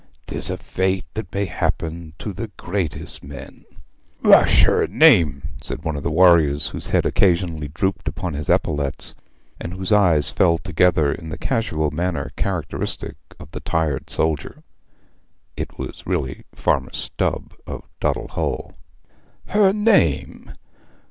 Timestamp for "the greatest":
2.33-3.21